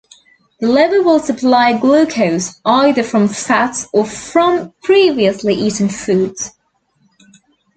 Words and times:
The 0.59 0.67
liver 0.67 1.03
will 1.03 1.19
supply 1.19 1.77
glucose 1.77 2.59
either 2.65 3.03
from 3.03 3.27
fats 3.27 3.87
or 3.93 4.03
from 4.03 4.73
previously 4.81 5.53
eaten 5.53 5.89
foods. 5.89 6.53